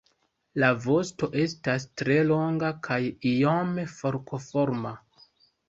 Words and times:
La 0.61 0.69
vosto 0.85 1.29
estas 1.43 1.85
tre 2.03 2.17
longa 2.31 2.73
kaj 2.89 2.99
iome 3.35 3.87
forkoforma. 3.95 4.99